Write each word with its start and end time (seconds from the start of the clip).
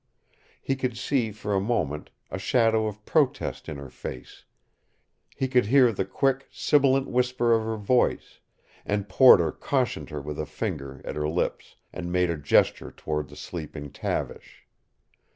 He 0.59 0.75
could 0.75 0.97
see, 0.97 1.31
for 1.31 1.53
a 1.53 1.61
moment, 1.61 2.09
a 2.31 2.39
shadow 2.39 2.87
of 2.87 3.05
protest 3.05 3.69
in 3.69 3.77
her 3.77 3.91
face, 3.91 4.45
he 5.35 5.47
could 5.47 5.67
hear 5.67 5.91
the 5.93 6.05
quick, 6.05 6.47
sibilant 6.49 7.07
whisper 7.07 7.53
of 7.53 7.61
her 7.63 7.77
voice, 7.77 8.39
and 8.83 9.07
Porter 9.07 9.51
cautioned 9.51 10.09
her 10.09 10.19
with 10.19 10.39
a 10.39 10.47
finger 10.47 11.01
at 11.05 11.15
her 11.15 11.29
lips, 11.29 11.75
and 11.93 12.11
made 12.11 12.31
a 12.31 12.37
gesture 12.39 12.89
toward 12.89 13.29
the 13.29 13.35
sleeping 13.35 13.91
Tavish. 13.91 14.65